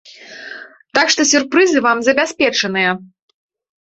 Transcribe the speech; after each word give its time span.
Так 0.97 1.13
што 1.15 1.21
сюрпрызы 1.33 1.85
вам 1.89 1.97
забяспечаныя! 2.11 2.91